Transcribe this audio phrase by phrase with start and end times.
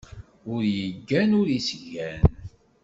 [0.53, 2.21] Ur yeggan, ur yesgan.